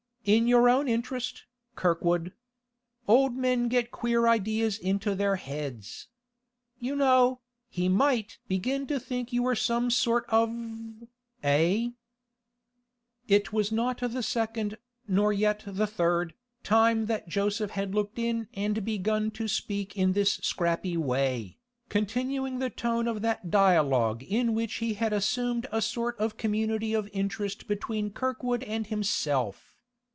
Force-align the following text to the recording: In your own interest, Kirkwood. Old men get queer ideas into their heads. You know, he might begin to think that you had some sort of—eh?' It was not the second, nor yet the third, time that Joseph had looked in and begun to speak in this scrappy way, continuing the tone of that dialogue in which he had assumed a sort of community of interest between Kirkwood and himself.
In 0.23 0.45
your 0.47 0.69
own 0.69 0.87
interest, 0.87 1.45
Kirkwood. 1.75 2.31
Old 3.07 3.35
men 3.35 3.67
get 3.67 3.89
queer 3.89 4.27
ideas 4.27 4.77
into 4.77 5.15
their 5.15 5.37
heads. 5.37 6.09
You 6.79 6.95
know, 6.95 7.41
he 7.69 7.89
might 7.89 8.37
begin 8.47 8.85
to 8.85 8.99
think 8.99 9.29
that 9.29 9.33
you 9.33 9.47
had 9.47 9.57
some 9.57 9.89
sort 9.89 10.25
of—eh?' 10.29 11.07
It 13.27 13.51
was 13.51 13.71
not 13.71 13.97
the 13.97 14.21
second, 14.21 14.77
nor 15.07 15.33
yet 15.33 15.63
the 15.65 15.87
third, 15.87 16.35
time 16.63 17.07
that 17.07 17.27
Joseph 17.27 17.71
had 17.71 17.95
looked 17.95 18.19
in 18.19 18.47
and 18.53 18.85
begun 18.85 19.31
to 19.31 19.47
speak 19.47 19.97
in 19.97 20.13
this 20.13 20.33
scrappy 20.35 20.97
way, 20.97 21.57
continuing 21.89 22.59
the 22.59 22.69
tone 22.69 23.07
of 23.07 23.23
that 23.23 23.49
dialogue 23.49 24.21
in 24.21 24.53
which 24.53 24.75
he 24.75 24.93
had 24.93 25.13
assumed 25.13 25.65
a 25.71 25.81
sort 25.81 26.15
of 26.19 26.37
community 26.37 26.93
of 26.93 27.09
interest 27.11 27.67
between 27.67 28.11
Kirkwood 28.11 28.63
and 28.65 28.85
himself. 28.85 29.69